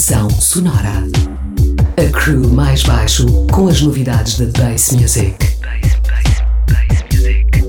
Estação 0.00 0.30
Sonora. 0.30 1.04
A 1.98 2.10
crew 2.10 2.48
mais 2.48 2.82
baixo 2.82 3.26
com 3.52 3.68
as 3.68 3.82
novidades 3.82 4.38
da 4.38 4.46
Bass 4.46 4.92
Music. 4.92 5.36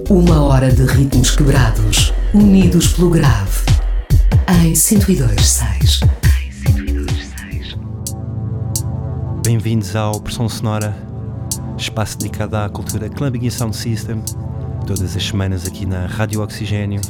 Uma 0.10 0.42
hora 0.42 0.72
de 0.72 0.86
ritmos 0.86 1.32
quebrados, 1.32 2.14
unidos 2.34 2.94
pelo 2.94 3.10
grave. 3.10 3.66
Em 4.64 4.72
102.6. 4.72 6.10
Bem-vindos 9.44 9.94
ao 9.98 10.18
Pressão 10.22 10.48
Sonora, 10.48 10.96
espaço 11.78 12.18
dedicado 12.18 12.56
à 12.56 12.70
cultura 12.70 13.10
Clubbing 13.10 13.46
e 13.46 13.52
Sound 13.52 13.76
System, 13.76 14.24
todas 14.88 15.18
as 15.18 15.28
semanas 15.28 15.68
aqui 15.68 15.86
na 15.86 16.06
Rádio 16.06 16.42
Oxigênio. 16.42 17.02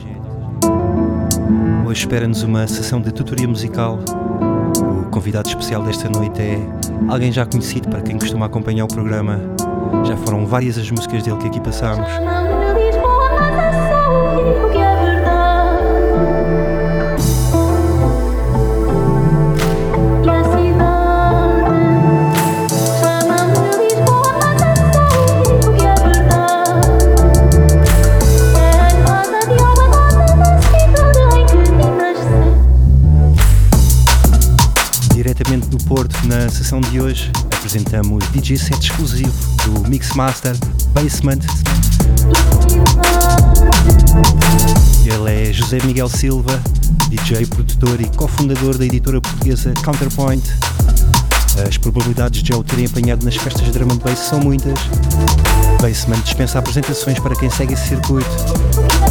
Hoje 1.86 2.00
espera-nos 2.00 2.42
uma 2.42 2.66
sessão 2.68 3.00
de 3.00 3.12
tutoria 3.12 3.48
musical. 3.48 4.00
Convidado 5.12 5.50
especial 5.50 5.84
desta 5.84 6.10
noite 6.10 6.42
é 6.42 6.58
alguém 7.10 7.34
já 7.34 7.46
conhecido 7.46 7.90
para 7.90 8.02
quem 8.02 8.18
costuma 8.18 8.46
acompanhar 8.46 8.86
o 8.86 8.88
programa. 8.88 9.40
Já 10.06 10.16
foram 10.16 10.46
várias 10.46 10.78
as 10.78 10.90
músicas 10.90 11.24
dele 11.24 11.38
que 11.38 11.48
aqui 11.48 11.60
passamos. 11.60 12.08
Na 36.32 36.48
sessão 36.50 36.80
de 36.80 37.02
hoje, 37.02 37.30
apresentamos 37.54 38.24
DJ 38.32 38.58
set 38.58 38.90
exclusivo 38.90 39.34
do 39.66 39.90
Mixmaster 39.90 40.56
Basement. 40.94 41.40
Ele 45.04 45.50
é 45.50 45.52
José 45.52 45.80
Miguel 45.84 46.08
Silva, 46.08 46.62
DJ, 47.10 47.46
produtor 47.48 48.00
e 48.00 48.06
cofundador 48.16 48.78
da 48.78 48.86
editora 48.86 49.20
portuguesa 49.20 49.74
Counterpoint. 49.84 50.50
As 51.68 51.78
probabilidades 51.78 52.42
de 52.42 52.54
já 52.54 52.58
o 52.58 52.64
terem 52.64 52.86
apanhado 52.86 53.26
nas 53.26 53.36
festas 53.36 53.66
de 53.66 53.72
drum 53.72 53.92
and 53.92 53.98
bass 53.98 54.20
são 54.20 54.40
muitas. 54.40 54.80
Basement 55.82 56.22
dispensa 56.22 56.60
apresentações 56.60 57.20
para 57.20 57.36
quem 57.36 57.50
segue 57.50 57.74
esse 57.74 57.90
circuito. 57.90 58.30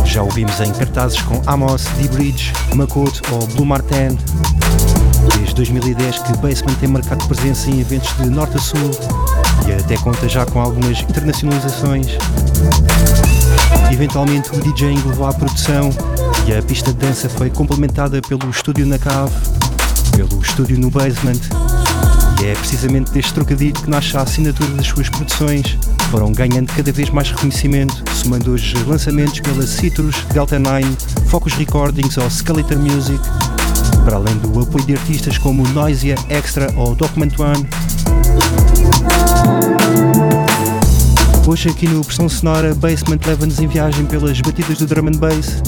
Já 0.06 0.22
o 0.22 0.30
vimos 0.30 0.58
em 0.60 0.72
cartazes 0.72 1.20
com 1.20 1.42
Amos, 1.46 1.84
D-Bridge, 1.98 2.54
Makoto 2.74 3.20
ou 3.30 3.46
Blue 3.48 3.66
Martin. 3.66 4.16
Desde 5.60 5.74
2010 5.74 6.18
que 6.20 6.32
Basement 6.38 6.74
tem 6.80 6.88
marcado 6.88 7.22
presença 7.26 7.68
em 7.68 7.80
eventos 7.80 8.16
de 8.16 8.30
norte 8.30 8.56
a 8.56 8.58
sul 8.58 8.90
e 9.68 9.72
até 9.72 9.94
conta 9.98 10.26
já 10.26 10.46
com 10.46 10.58
algumas 10.58 11.02
internacionalizações. 11.02 12.06
Eventualmente 13.92 14.48
o 14.56 14.58
DJing 14.58 15.06
levou 15.06 15.26
à 15.26 15.34
produção 15.34 15.90
e 16.46 16.54
a 16.54 16.62
pista 16.62 16.94
de 16.94 17.00
dança 17.00 17.28
foi 17.28 17.50
complementada 17.50 18.22
pelo 18.22 18.48
estúdio 18.48 18.86
na 18.86 18.98
cave, 18.98 19.34
pelo 20.16 20.40
estúdio 20.40 20.78
no 20.78 20.90
basement. 20.90 21.40
E 22.40 22.46
é 22.46 22.54
precisamente 22.54 23.10
deste 23.10 23.34
trocadilho 23.34 23.74
que 23.74 23.90
nasce 23.90 24.16
a 24.16 24.22
assinatura 24.22 24.70
das 24.70 24.86
suas 24.86 25.10
produções. 25.10 25.76
Foram 26.10 26.32
ganhando 26.32 26.72
cada 26.72 26.90
vez 26.90 27.10
mais 27.10 27.30
reconhecimento, 27.32 28.02
somando 28.14 28.52
hoje 28.52 28.74
lançamentos 28.84 29.38
pela 29.40 29.66
Citrus, 29.66 30.24
Delta 30.32 30.58
9, 30.58 30.86
Focus 31.26 31.52
Recordings 31.52 32.16
ou 32.16 32.30
Skeletor 32.30 32.78
Music, 32.78 33.20
para 34.04 34.16
além 34.16 34.36
do 34.38 34.60
apoio 34.60 34.84
de 34.84 34.94
artistas 34.94 35.38
como 35.38 35.66
Noisia, 35.68 36.14
Extra 36.28 36.72
ou 36.76 36.94
Document 36.94 37.32
One. 37.38 37.66
Hoje 41.46 41.68
aqui 41.68 41.88
no 41.88 42.04
Pressão 42.04 42.28
Sonora, 42.28 42.74
Basement 42.74 43.18
leva-nos 43.26 43.58
em 43.58 43.66
viagem 43.66 44.06
pelas 44.06 44.40
batidas 44.40 44.78
do 44.78 44.86
drum 44.86 45.08
and 45.08 45.18
bass, 45.18 45.62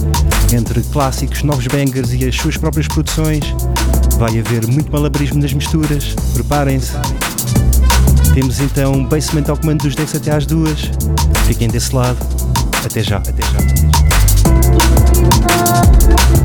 entre 0.52 0.80
clássicos, 0.82 1.42
novos 1.42 1.66
bangers 1.66 2.12
e 2.12 2.24
as 2.24 2.36
suas 2.36 2.56
próprias 2.56 2.86
produções. 2.86 3.44
Vai 4.18 4.38
haver 4.38 4.66
muito 4.66 4.92
malabarismo 4.92 5.40
nas 5.40 5.52
misturas, 5.52 6.14
preparem-se. 6.34 6.92
Temos 8.34 8.60
então 8.60 9.04
Basement 9.04 9.44
ao 9.48 9.56
comando 9.56 9.82
dos 9.82 9.94
decks 9.94 10.14
até 10.14 10.30
às 10.32 10.46
duas. 10.46 10.90
Fiquem 11.46 11.68
desse 11.68 11.94
lado. 11.94 12.18
Até 12.84 13.02
já, 13.02 13.16
até 13.18 13.42
já. 13.42 13.58
Até 13.58 13.76
já. 16.36 16.41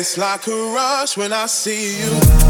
It's 0.00 0.16
like 0.16 0.46
a 0.46 0.50
rush 0.52 1.16
when 1.16 1.32
I 1.32 1.46
see 1.46 1.98
you. 1.98 2.47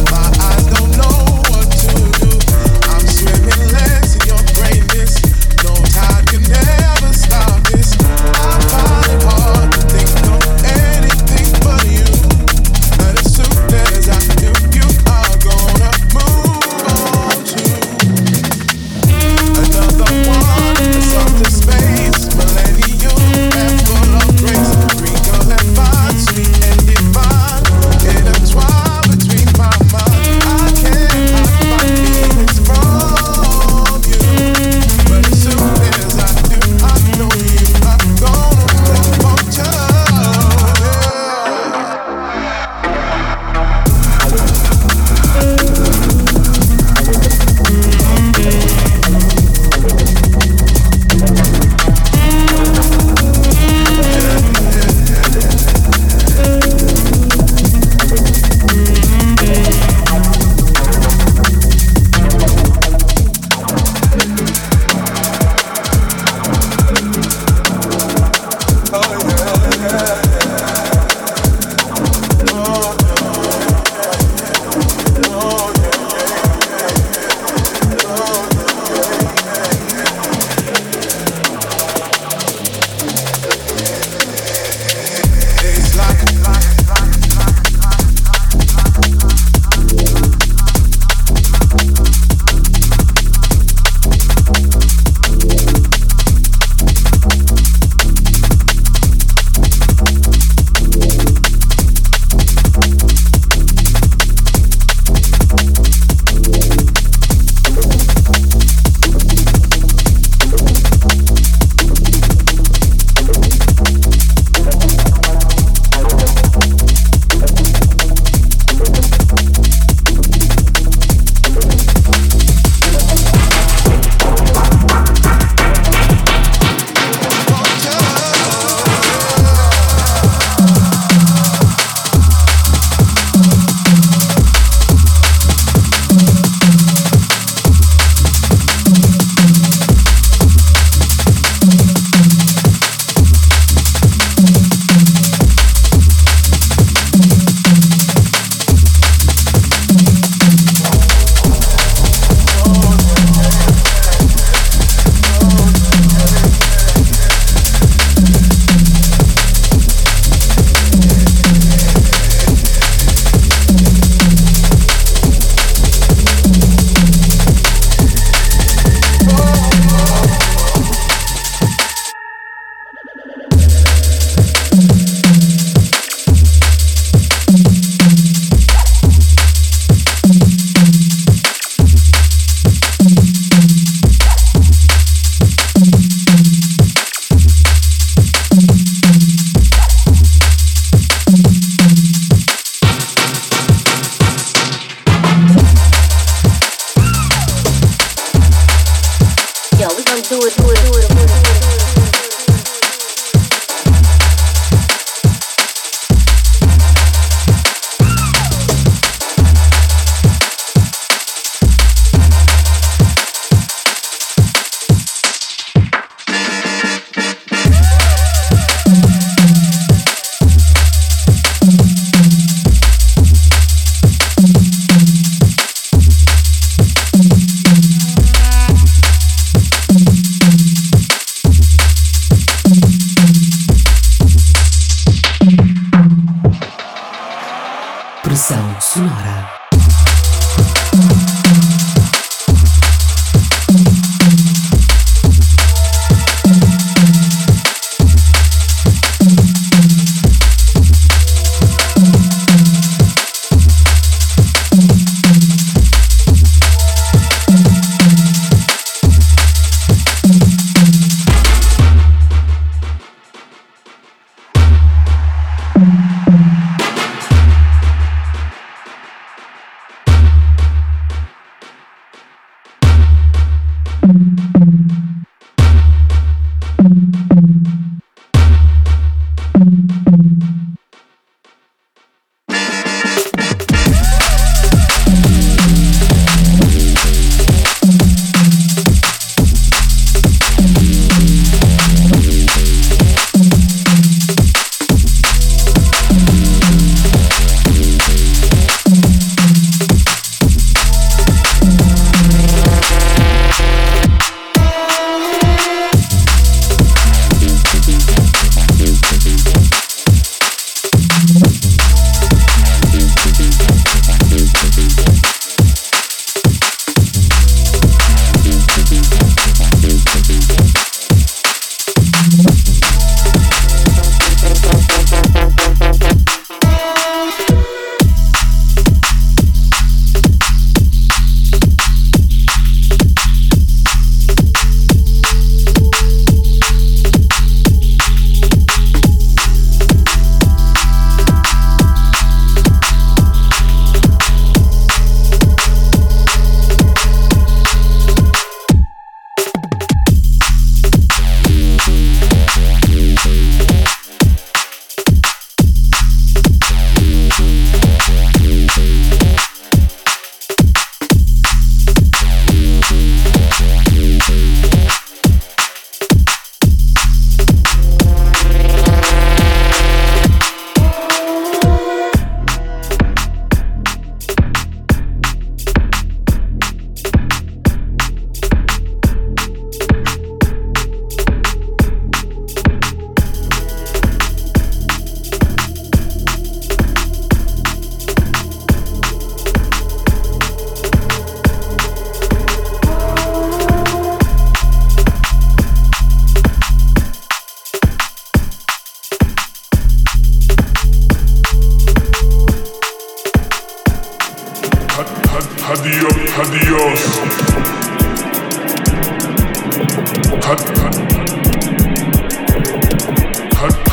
Adios, 405.38 406.14
adios. 406.36 407.00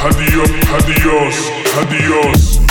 Adios, 0.04 0.50
adios, 0.74 1.36
adios. 1.78 2.65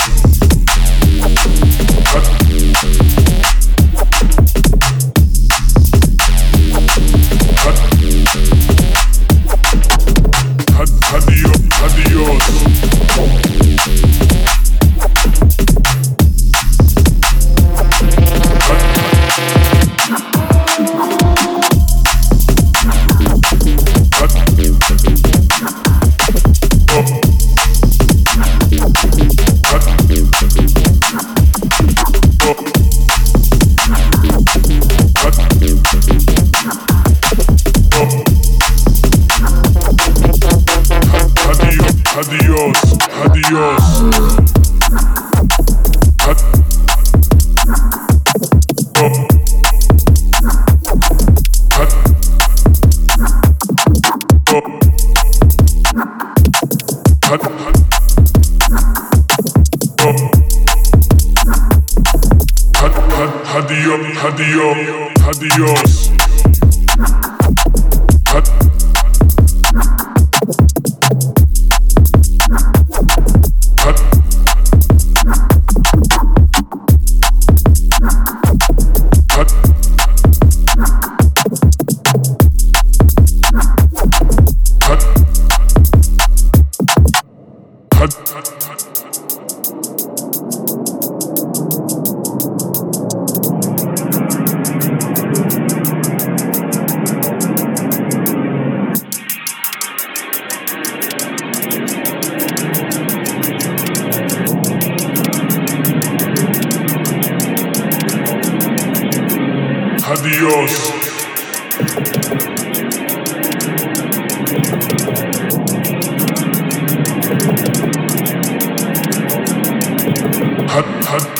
Dios. 110.35 110.71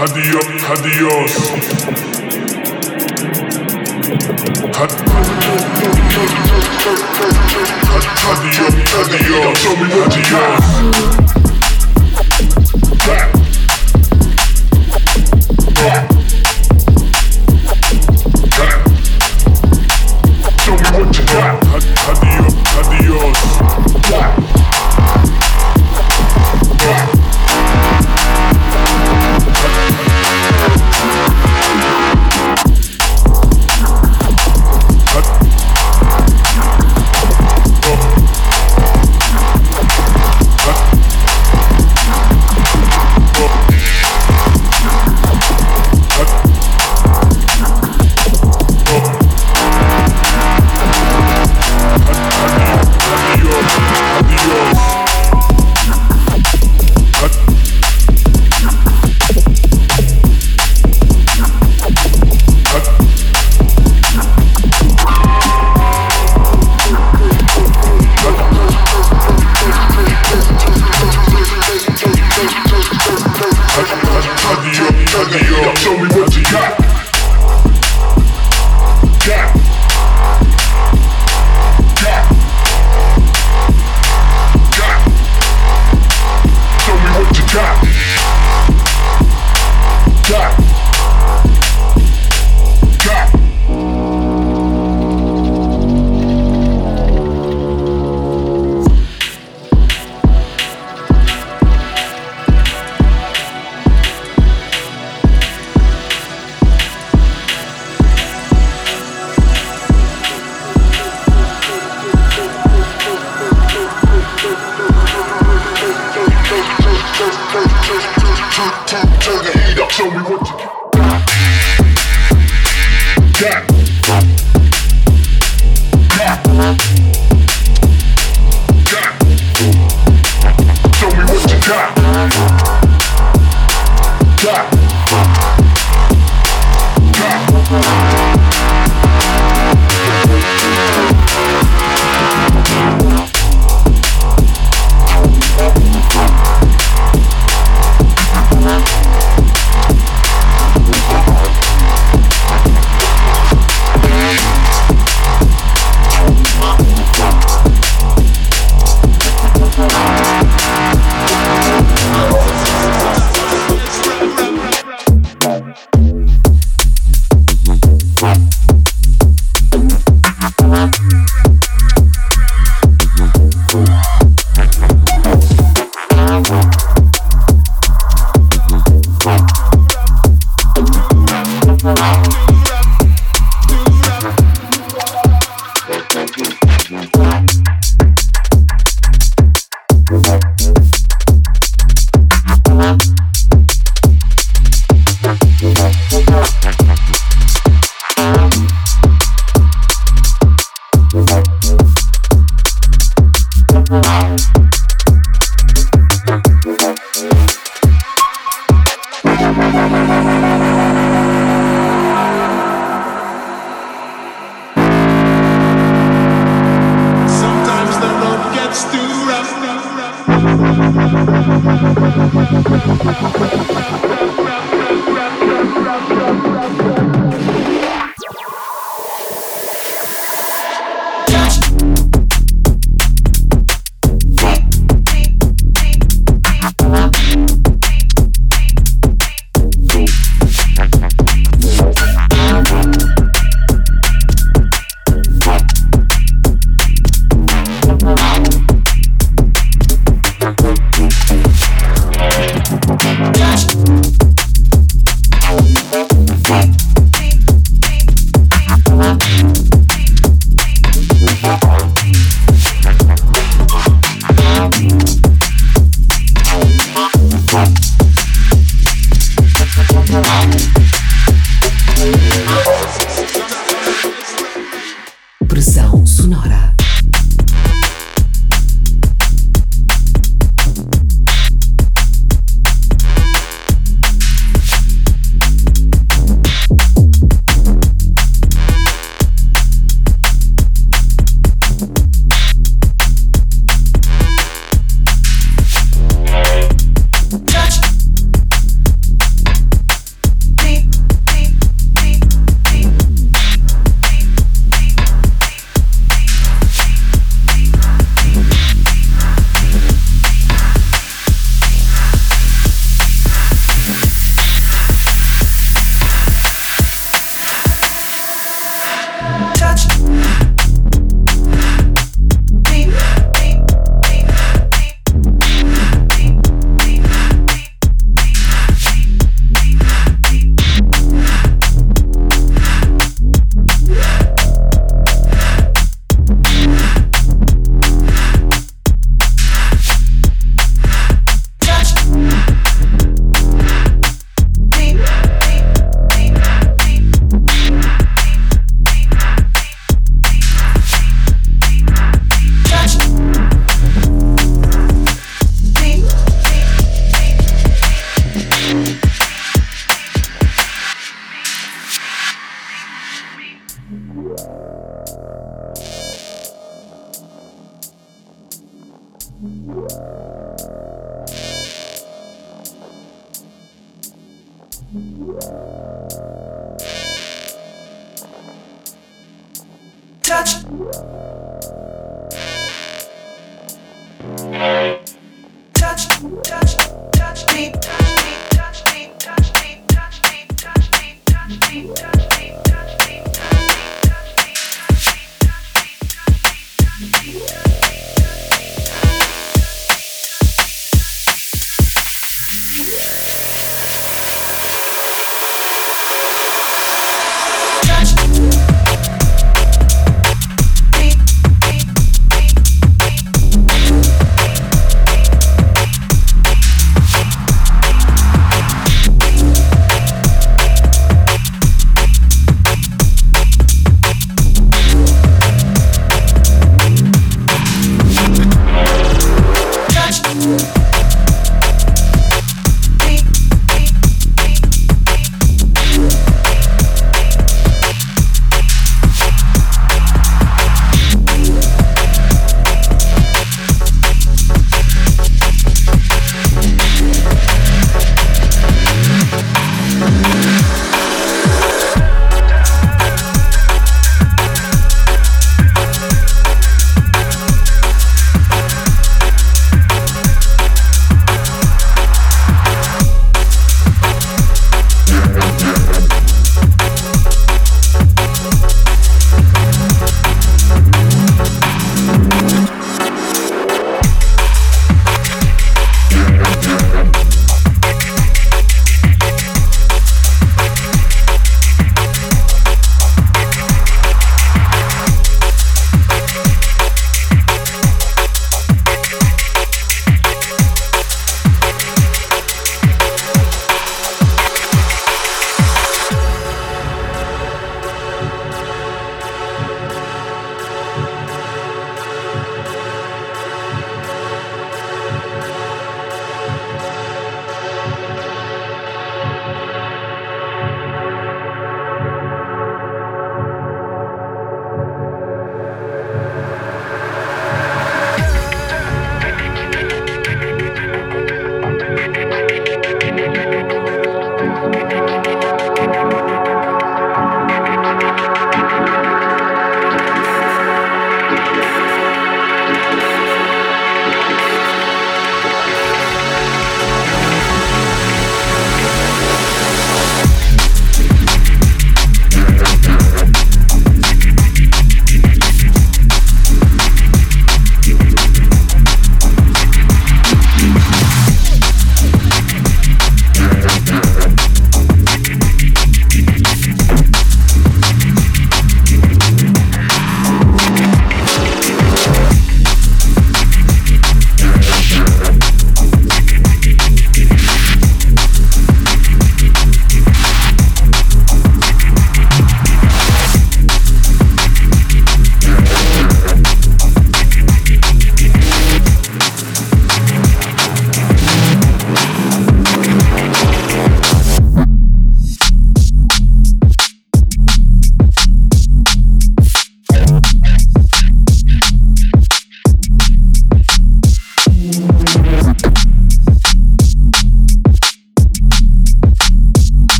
Adiós, 0.00 0.46
adiós. 0.70 1.32
Adiós, 7.94 8.72
adiós, 9.00 9.66
adiós. 10.06 11.27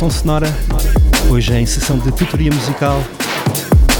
Este 0.00 0.04
é 0.04 0.06
o 0.06 0.10
Pressão 0.10 0.10
Sonora, 0.10 0.58
hoje 1.28 1.52
em 1.52 1.66
sessão 1.66 1.98
de 1.98 2.10
tutoria 2.12 2.50
musical. 2.50 3.04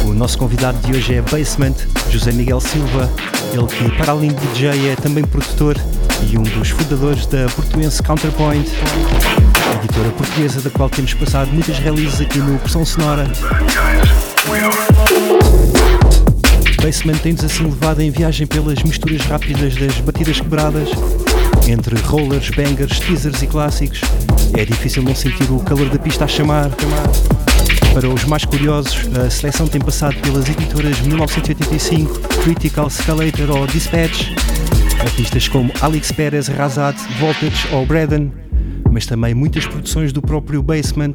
O 0.06 0.14
nosso 0.14 0.38
convidado 0.38 0.78
de 0.78 0.96
hoje 0.96 1.14
é 1.16 1.20
Basement, 1.20 1.74
José 2.08 2.32
Miguel 2.32 2.58
Silva, 2.58 3.10
ele 3.52 3.66
que, 3.66 3.96
para 3.98 4.12
além 4.12 4.30
de 4.32 4.46
DJ, 4.46 4.92
é 4.92 4.96
também 4.96 5.22
produtor 5.24 5.76
e 6.26 6.38
um 6.38 6.42
dos 6.42 6.70
fundadores 6.70 7.26
da 7.26 7.46
portuense 7.54 8.02
Counterpoint, 8.02 8.70
editora 9.78 10.08
portuguesa 10.12 10.62
da 10.62 10.70
qual 10.70 10.88
temos 10.88 11.12
passado 11.12 11.52
muitas 11.52 11.78
releases 11.78 12.22
aqui 12.22 12.38
no 12.38 12.58
Pressão 12.60 12.86
Sonora. 12.86 13.30
Basement 16.82 17.18
tem-nos 17.18 17.44
assim 17.44 17.64
levado 17.64 18.00
em 18.00 18.10
viagem 18.10 18.46
pelas 18.46 18.82
misturas 18.82 19.20
rápidas 19.26 19.74
das 19.76 19.98
batidas 19.98 20.40
quebradas, 20.40 20.88
entre 21.70 21.98
rollers, 22.00 22.50
bangers, 22.50 22.98
teasers 23.00 23.42
e 23.42 23.46
clássicos. 23.46 24.00
É 24.56 24.64
difícil 24.64 25.02
não 25.02 25.14
sentir 25.14 25.50
o 25.50 25.60
calor 25.60 25.88
da 25.88 25.98
pista 25.98 26.24
a 26.24 26.28
chamar. 26.28 26.70
Para 27.94 28.08
os 28.08 28.24
mais 28.24 28.44
curiosos, 28.44 29.08
a 29.16 29.30
seleção 29.30 29.66
tem 29.66 29.80
passado 29.80 30.16
pelas 30.20 30.48
editoras 30.48 31.00
1985, 31.00 32.20
Critical 32.42 32.88
Scalator 32.90 33.50
ou 33.50 33.66
Dispatch, 33.66 34.30
artistas 35.00 35.48
como 35.48 35.72
Alex 35.80 36.12
Perez, 36.12 36.48
Razat, 36.48 36.96
Voltage 37.18 37.68
ou 37.72 37.86
Braden, 37.86 38.32
mas 38.90 39.06
também 39.06 39.34
muitas 39.34 39.66
produções 39.66 40.12
do 40.12 40.20
próprio 40.20 40.62
Basement. 40.62 41.14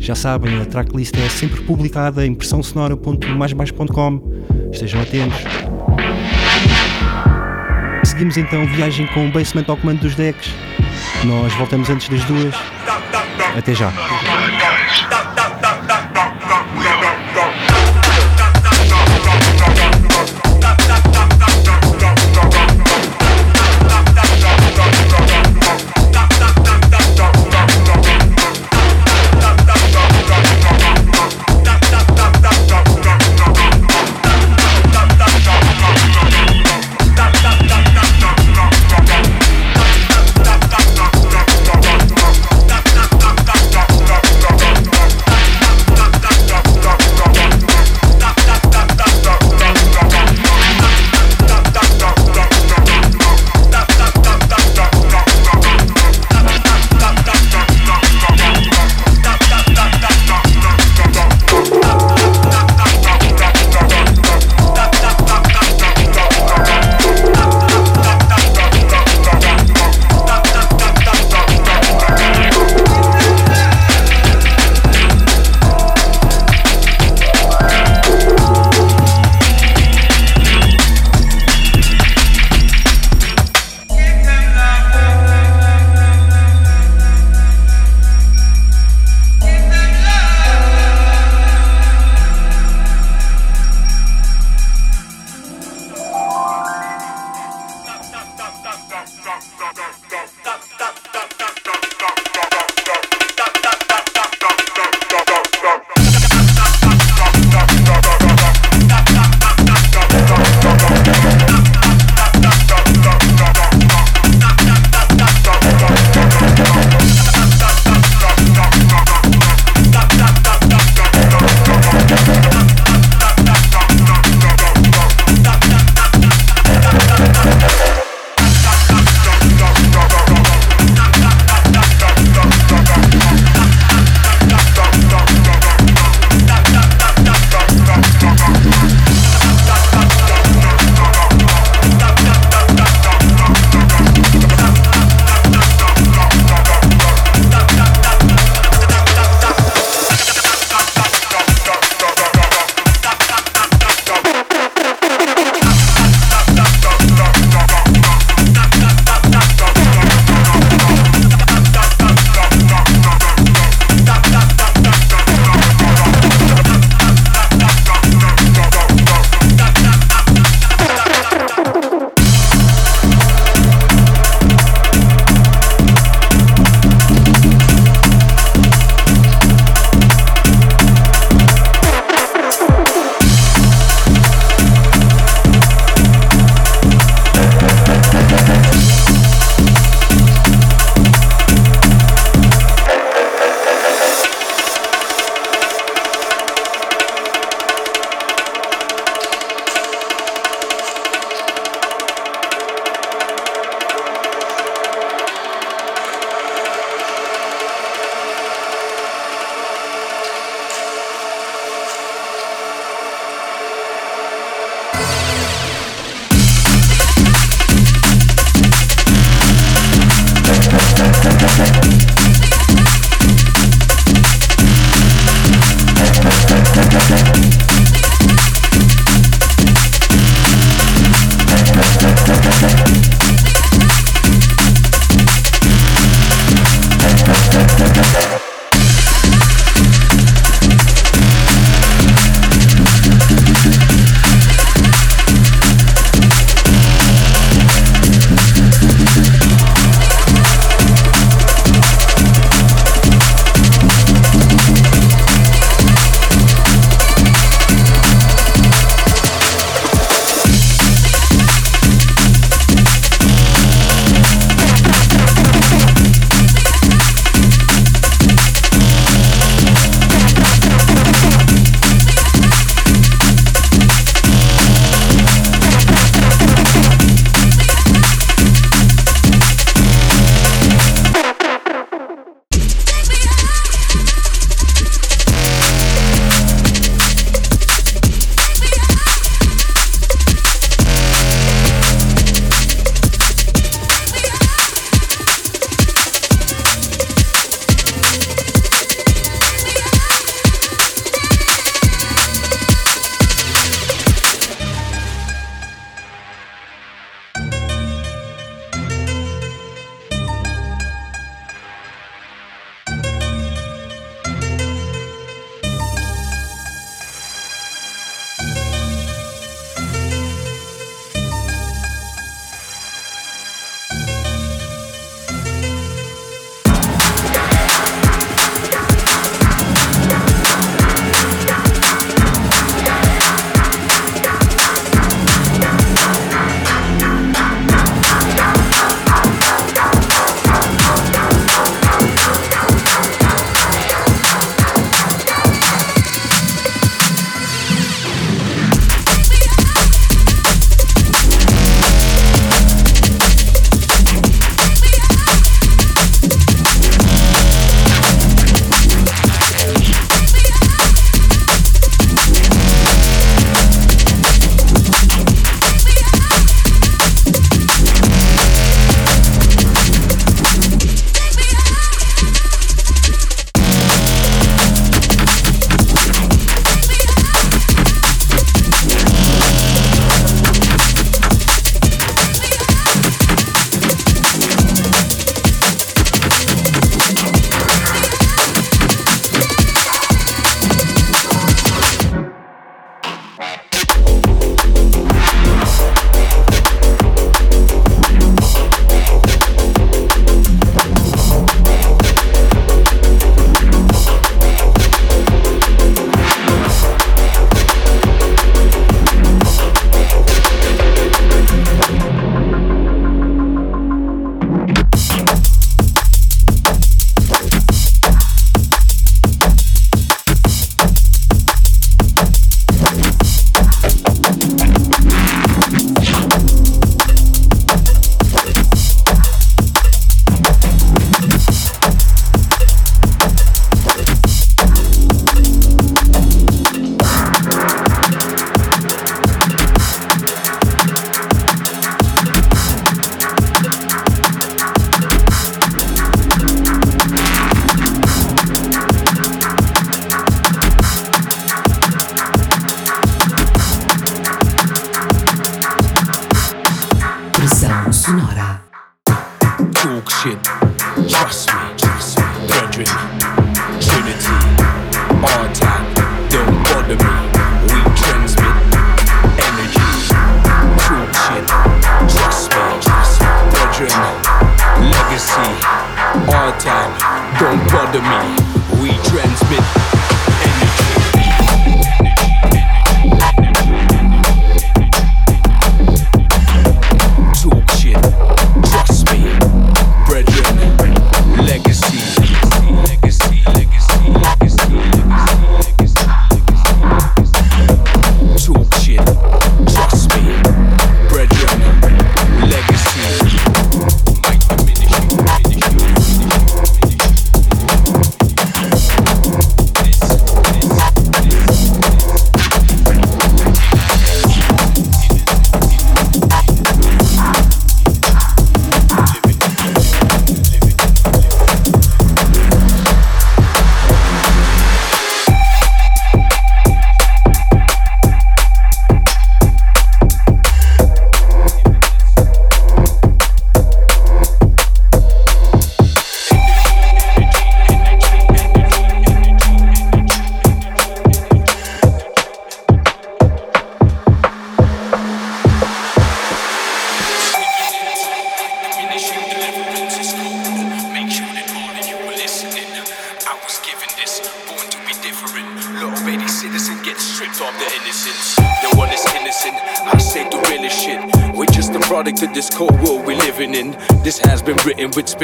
Já 0.00 0.14
sabem, 0.14 0.60
a 0.60 0.66
tracklist 0.66 1.16
é 1.16 1.28
sempre 1.28 1.62
publicada 1.62 2.26
em 2.26 2.34
pressãosonora.maisbaixo.com. 2.34 4.20
Estejam 4.72 5.00
atentos. 5.00 5.38
Seguimos 8.14 8.36
então 8.36 8.64
viagem 8.68 9.08
com 9.08 9.26
o 9.26 9.32
Basement 9.32 9.64
ao 9.66 9.76
comando 9.76 10.02
dos 10.02 10.14
decks. 10.14 10.54
Nós 11.24 11.52
voltamos 11.54 11.90
antes 11.90 12.08
das 12.08 12.22
duas. 12.26 12.54
Até 13.58 13.74
já. 13.74 13.92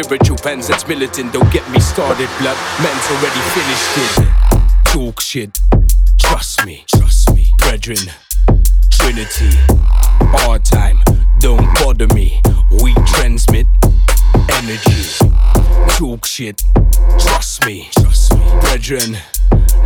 Spiritual 0.05 0.37
pens 0.37 0.69
that's 0.69 0.87
militant. 0.87 1.33
Don't 1.33 1.51
get 1.53 1.69
me 1.71 1.81
started, 1.81 2.29
blood. 2.39 2.57
Men's 2.83 3.07
already 3.11 3.41
finished 3.55 3.97
it. 3.97 4.31
Talk 4.87 5.21
shit, 5.21 5.59
trust 6.19 6.65
me, 6.67 6.85
trust 6.95 7.33
me, 7.35 7.47
brethren. 7.59 7.99
Trinity, 8.91 9.51
our 10.47 10.59
time, 10.59 11.01
don't 11.39 11.67
bother 11.75 12.07
me. 12.15 12.41
We 12.83 12.95
transmit 13.07 13.67
energy. 14.51 15.27
Talk 15.89 16.27
shit, 16.27 16.63
trust 17.19 17.65
me, 17.67 17.89
trust 17.99 18.35
me, 18.35 18.45
brethren. 18.61 19.17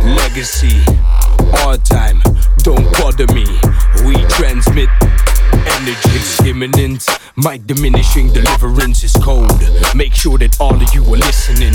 Legacy, 0.03 0.81
our 1.59 1.77
time, 1.77 2.21
don't 2.59 2.91
bother 2.93 3.27
me. 3.33 3.45
We 4.05 4.15
transmit 4.27 4.89
energy. 5.57 6.49
Imminent. 6.49 7.05
My 7.35 7.57
diminishing 7.57 8.31
deliverance 8.31 9.03
is 9.03 9.13
cold. 9.21 9.51
Make 9.95 10.13
sure 10.13 10.37
that 10.37 10.59
all 10.59 10.75
of 10.75 10.93
you 10.93 11.03
are 11.03 11.17
listening. 11.17 11.73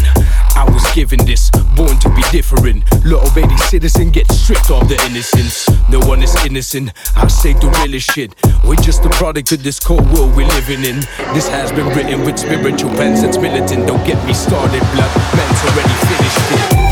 I 0.56 0.64
was 0.68 0.84
given 0.94 1.24
this, 1.26 1.50
born 1.76 1.98
to 2.00 2.08
be 2.14 2.22
different. 2.30 2.84
Little 3.04 3.30
baby 3.34 3.56
citizen 3.56 4.10
gets 4.10 4.36
stripped 4.36 4.70
of 4.70 4.88
the 4.88 4.96
innocence. 5.06 5.68
No 5.88 6.00
one 6.00 6.22
is 6.22 6.34
innocent. 6.44 6.92
I 7.16 7.26
say 7.28 7.52
the 7.52 7.68
realest 7.80 8.10
shit. 8.10 8.34
We're 8.64 8.76
just 8.76 9.04
a 9.04 9.10
product 9.10 9.52
of 9.52 9.62
this 9.62 9.78
cold 9.78 10.10
world 10.12 10.34
we're 10.36 10.48
living 10.48 10.84
in. 10.84 11.00
This 11.34 11.48
has 11.48 11.72
been 11.72 11.88
written 11.88 12.24
with 12.24 12.38
spiritual 12.38 12.90
pens 12.90 13.22
that's 13.22 13.38
militant. 13.38 13.86
Don't 13.86 14.04
get 14.06 14.24
me 14.26 14.34
started, 14.34 14.80
blood. 14.92 15.12
Man's 15.36 15.60
already 15.64 15.94
finished 16.08 16.84
it. 16.84 16.89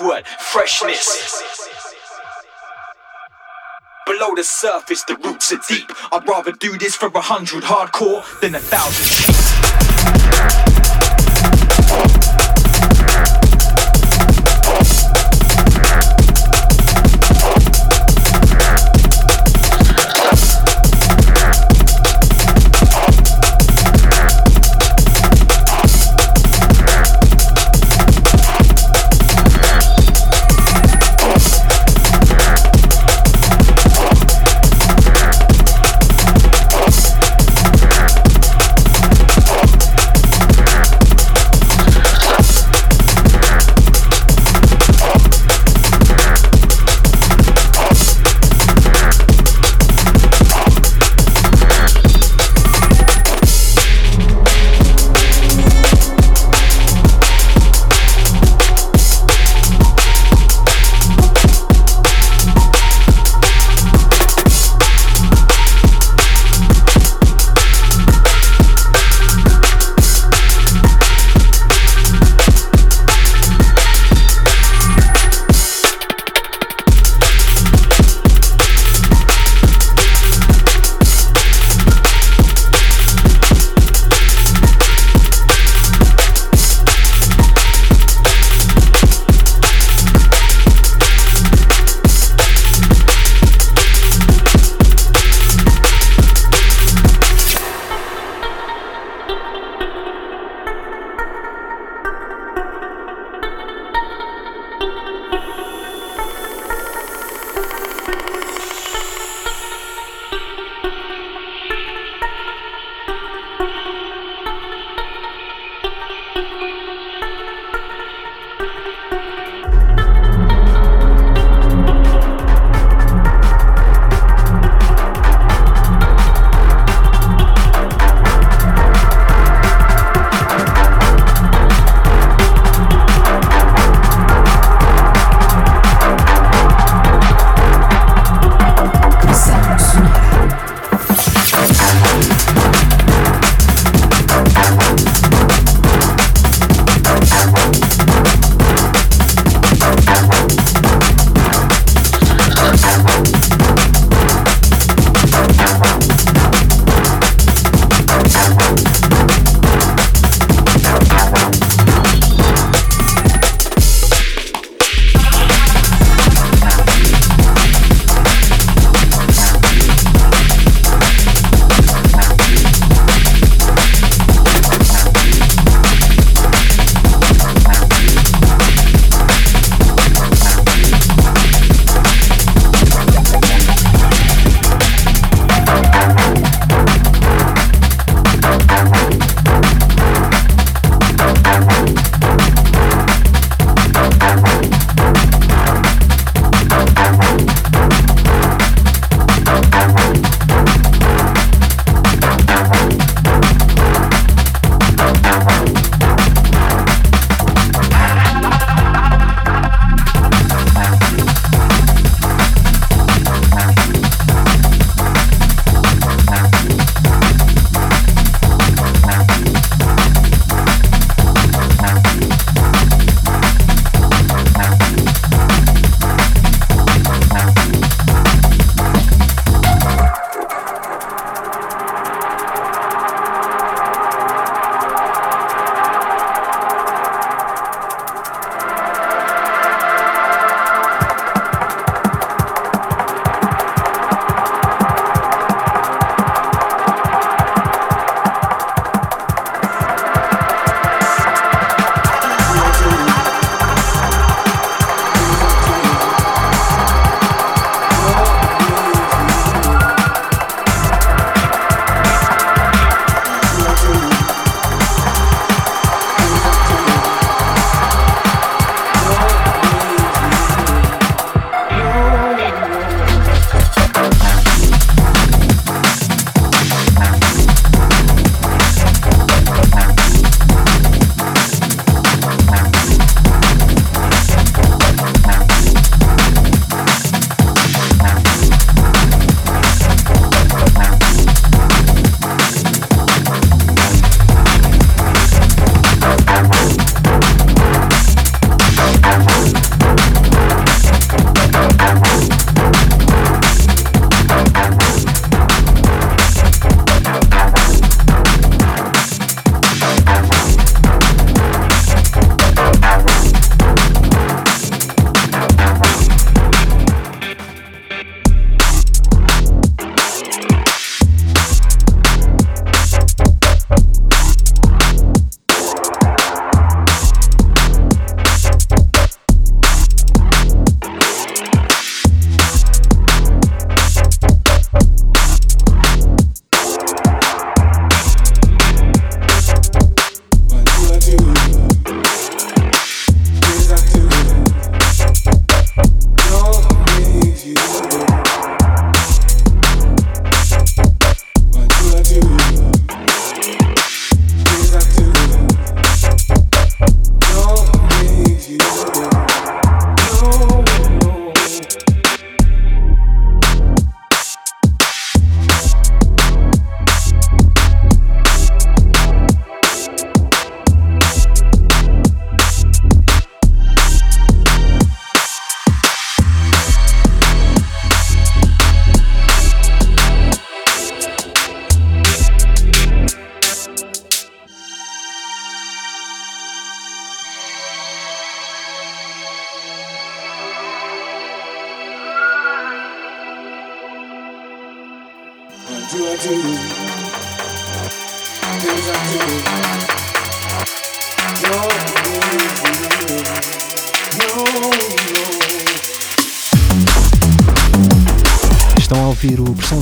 outward 0.00 0.26
freshness. 0.26 1.42
Below 4.06 4.34
the 4.34 4.44
surface, 4.44 5.04
the 5.04 5.16
roots 5.16 5.52
are 5.52 5.60
deep. 5.68 5.90
I'd 6.12 6.26
rather 6.26 6.52
do 6.52 6.76
this 6.78 6.96
for 6.96 7.06
a 7.06 7.20
hundred 7.20 7.62
hardcore 7.62 8.24
than 8.40 8.54
a 8.54 8.60
thousand. 8.60 9.19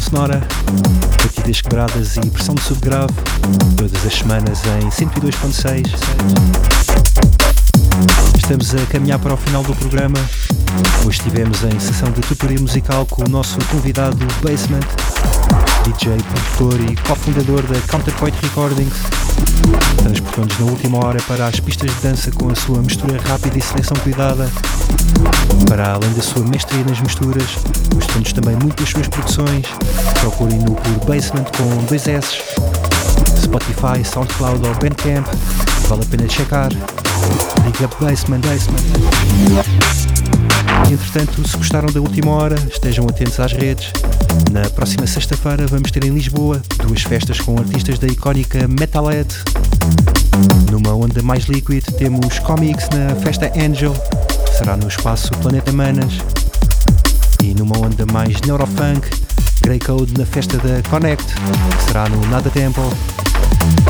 Sonora, 0.08 0.40
batidas 1.22 1.60
quebradas 1.60 2.16
e 2.16 2.20
pressão 2.30 2.54
de 2.54 2.62
subgrave, 2.62 3.12
todas 3.76 4.06
as 4.06 4.14
semanas 4.14 4.62
em 4.80 4.88
102.6. 4.88 5.84
Estamos 8.38 8.74
a 8.74 8.86
caminhar 8.86 9.18
para 9.18 9.34
o 9.34 9.36
final 9.36 9.62
do 9.62 9.74
programa. 9.74 10.16
Hoje 11.04 11.18
estivemos 11.18 11.62
em 11.62 11.78
sessão 11.78 12.10
de 12.10 12.22
tutoria 12.22 12.58
musical 12.58 13.04
com 13.04 13.22
o 13.22 13.28
nosso 13.28 13.58
convidado 13.66 14.16
Basement, 14.42 14.80
DJ, 15.88 16.18
produtor 16.18 16.90
e 16.90 16.96
cofundador 16.96 17.62
da 17.62 17.80
Counterpoint 17.86 18.36
Recordings. 18.42 18.92
Transportou-nos 20.02 20.58
na 20.58 20.66
última 20.66 20.98
hora 21.06 21.18
para 21.22 21.46
as 21.46 21.58
pistas 21.60 21.90
de 21.90 22.02
dança 22.02 22.30
com 22.30 22.50
a 22.50 22.54
sua 22.54 22.82
mistura 22.82 23.18
rápida 23.22 23.56
e 23.56 23.62
seleção 23.62 23.96
cuidada. 24.02 24.50
Para 25.66 25.94
além 25.94 26.12
da 26.12 26.20
sua 26.22 26.44
mestria 26.44 26.84
nas 26.84 27.00
misturas, 27.00 27.56
mostrou-nos 27.94 28.32
também 28.34 28.56
muitas 28.56 28.90
suas 28.90 29.08
produções. 29.08 29.66
Procurem-no 30.20 30.74
por 30.74 31.06
Basement 31.06 31.46
com 31.56 31.84
dois 31.86 32.06
S, 32.06 32.36
Spotify, 33.42 34.04
Soundcloud 34.04 34.66
ou 34.68 34.74
Bandcamp. 34.74 35.26
Vale 35.88 36.02
a 36.02 36.06
pena 36.06 36.28
checar. 36.28 36.68
Big 37.64 37.82
Up 37.82 37.96
Basement, 37.98 38.40
Basement. 38.40 39.87
Entretanto, 40.90 41.46
se 41.46 41.56
gostaram 41.56 41.88
da 41.92 42.00
última 42.00 42.30
hora, 42.30 42.56
estejam 42.70 43.06
atentos 43.06 43.38
às 43.40 43.52
redes. 43.52 43.92
Na 44.50 44.68
próxima 44.70 45.06
sexta-feira 45.06 45.66
vamos 45.66 45.90
ter 45.90 46.04
em 46.04 46.10
Lisboa 46.10 46.62
duas 46.86 47.02
festas 47.02 47.40
com 47.40 47.58
artistas 47.58 47.98
da 47.98 48.06
icónica 48.06 48.66
Metalhead. 48.68 49.28
Numa 50.70 50.94
onda 50.94 51.22
mais 51.22 51.44
liquid 51.44 51.84
temos 51.98 52.38
Comics 52.38 52.88
na 52.90 53.14
festa 53.16 53.52
Angel, 53.56 53.94
será 54.56 54.76
no 54.76 54.88
espaço 54.88 55.30
Planeta 55.42 55.72
Manas. 55.72 56.14
E 57.42 57.54
numa 57.54 57.78
onda 57.78 58.04
mais 58.12 58.40
neurofunk, 58.42 59.08
Grey 59.62 59.78
Code 59.78 60.14
na 60.18 60.26
festa 60.26 60.56
da 60.58 60.82
Connect, 60.88 61.24
será 61.86 62.08
no 62.08 62.26
Nada 62.28 62.50
Temple. 62.50 62.82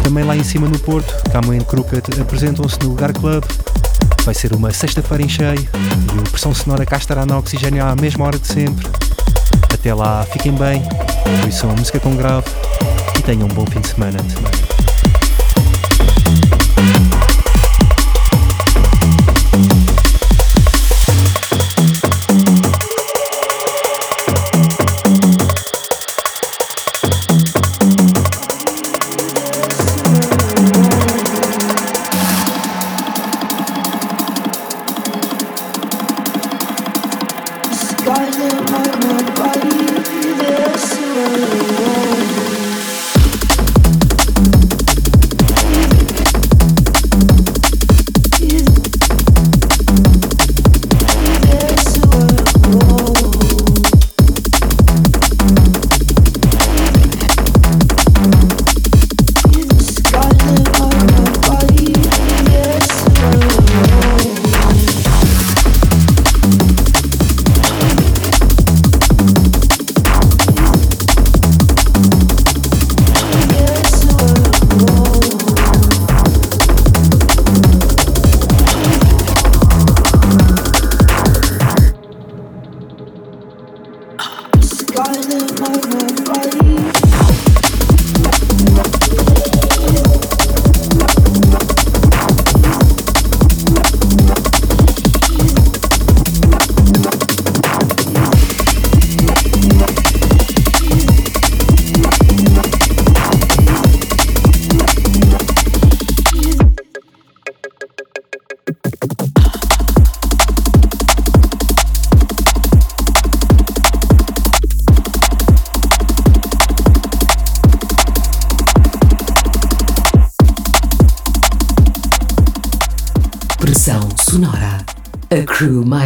Também 0.02 0.24
lá 0.24 0.36
em 0.36 0.44
cima 0.44 0.68
no 0.68 0.78
Porto, 0.78 1.14
Camo 1.30 1.52
and 1.52 1.60
Crooked 1.60 2.20
apresentam-se 2.20 2.78
no 2.82 2.94
Gar 2.94 3.12
Club. 3.12 3.44
Vai 4.28 4.34
ser 4.34 4.54
uma 4.54 4.70
sexta-feira 4.70 5.22
em 5.22 5.28
cheio 5.28 5.66
e 6.14 6.18
o 6.18 6.22
Pressão 6.24 6.54
Sonora 6.54 6.84
cá 6.84 6.98
estará 6.98 7.24
na 7.24 7.38
Oxigênio 7.38 7.82
à 7.82 7.96
mesma 7.96 8.26
hora 8.26 8.38
de 8.38 8.46
sempre. 8.46 8.86
Até 9.72 9.94
lá, 9.94 10.22
fiquem 10.30 10.52
bem, 10.52 10.82
ouçam 11.46 11.74
música 11.74 11.98
com 11.98 12.14
grave 12.14 12.44
e 13.18 13.22
tenham 13.22 13.46
um 13.46 13.48
bom 13.48 13.64
fim 13.64 13.80
de 13.80 13.88
semana. 13.88 14.18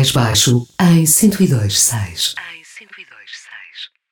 Mais 0.02 0.10
baixo 0.10 0.66
em 0.80 1.04
102.6. 1.04 2.34